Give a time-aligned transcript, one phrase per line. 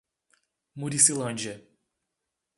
[0.75, 1.61] Muricilândia